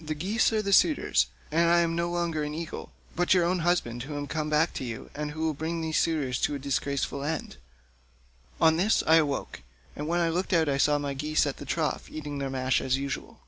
The 0.00 0.14
geese 0.14 0.50
are 0.54 0.62
the 0.62 0.72
suitors, 0.72 1.26
and 1.52 1.68
I 1.68 1.80
am 1.80 1.94
no 1.94 2.08
longer 2.10 2.42
an 2.42 2.54
eagle, 2.54 2.90
but 3.14 3.34
your 3.34 3.44
own 3.44 3.58
husband, 3.58 4.04
who 4.04 4.16
am 4.16 4.26
come 4.26 4.48
back 4.48 4.72
to 4.72 4.82
you, 4.84 5.10
and 5.14 5.32
who 5.32 5.40
will 5.42 5.52
bring 5.52 5.82
these 5.82 5.98
suitors 5.98 6.40
to 6.40 6.54
a 6.54 6.58
disgraceful 6.58 7.22
end.' 7.22 7.58
On 8.62 8.78
this 8.78 9.02
I 9.06 9.20
woke, 9.20 9.60
and 9.94 10.08
when 10.08 10.20
I 10.20 10.30
looked 10.30 10.54
out 10.54 10.70
I 10.70 10.78
saw 10.78 10.96
my 10.96 11.12
geese 11.12 11.46
at 11.46 11.58
the 11.58 11.66
trough 11.66 12.10
eating 12.10 12.38
their 12.38 12.48
mash 12.48 12.80
as 12.80 12.96
usual." 12.96 13.40